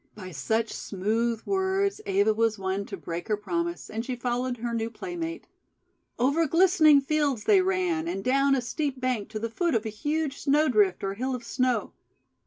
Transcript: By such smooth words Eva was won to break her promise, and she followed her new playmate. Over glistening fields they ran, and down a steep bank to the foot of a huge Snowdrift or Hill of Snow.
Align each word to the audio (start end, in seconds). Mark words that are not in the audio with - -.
By 0.15 0.31
such 0.31 0.73
smooth 0.73 1.43
words 1.45 2.01
Eva 2.07 2.33
was 2.33 2.57
won 2.57 2.85
to 2.87 2.97
break 2.97 3.27
her 3.27 3.37
promise, 3.37 3.87
and 3.87 4.03
she 4.03 4.15
followed 4.15 4.57
her 4.57 4.73
new 4.73 4.89
playmate. 4.89 5.45
Over 6.17 6.47
glistening 6.47 7.01
fields 7.01 7.43
they 7.43 7.61
ran, 7.61 8.07
and 8.07 8.23
down 8.23 8.55
a 8.55 8.61
steep 8.61 8.99
bank 8.99 9.29
to 9.29 9.37
the 9.37 9.47
foot 9.51 9.75
of 9.75 9.85
a 9.85 9.89
huge 9.89 10.39
Snowdrift 10.39 11.03
or 11.03 11.13
Hill 11.13 11.35
of 11.35 11.43
Snow. 11.43 11.93